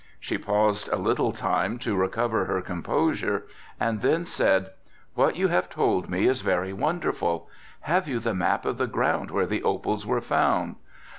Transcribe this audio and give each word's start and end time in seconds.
She 0.19 0.39
paused 0.39 0.89
a 0.89 0.95
little 0.95 1.31
time 1.31 1.77
to 1.77 1.95
recover 1.95 2.45
her 2.45 2.59
composure 2.59 3.45
and 3.79 4.01
then 4.01 4.25
said: 4.25 4.71
"What 5.13 5.35
you 5.35 5.49
have 5.49 5.69
told 5.69 6.09
me 6.09 6.25
is 6.25 6.41
very 6.41 6.73
wonderful. 6.73 7.47
Have 7.81 8.07
you 8.07 8.17
the 8.17 8.33
map 8.33 8.65
of 8.65 8.79
the 8.79 8.87
ground 8.87 9.29
where 9.29 9.45
the 9.45 9.61
opals 9.61 10.03
were 10.03 10.19
found?" 10.21 10.77